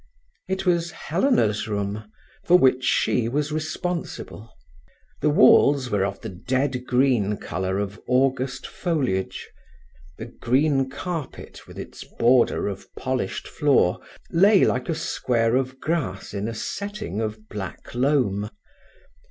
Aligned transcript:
It 0.47 0.65
was 0.65 0.89
Helena's 0.89 1.67
room, 1.67 2.11
for 2.43 2.57
which 2.57 2.83
she 2.83 3.29
was 3.29 3.51
responsible. 3.51 4.49
The 5.21 5.29
walls 5.29 5.91
were 5.91 6.03
of 6.05 6.21
the 6.21 6.29
dead 6.29 6.87
green 6.87 7.37
colour 7.37 7.77
of 7.77 8.01
August 8.07 8.65
foliage; 8.65 9.47
the 10.17 10.25
green 10.25 10.89
carpet, 10.89 11.67
with 11.67 11.77
its 11.77 12.03
border 12.03 12.67
of 12.67 12.91
polished 12.95 13.47
floor, 13.47 13.99
lay 14.31 14.65
like 14.65 14.89
a 14.89 14.95
square 14.95 15.55
of 15.55 15.79
grass 15.79 16.33
in 16.33 16.47
a 16.47 16.55
setting 16.55 17.21
of 17.21 17.47
black 17.47 17.93
loam. 17.93 18.49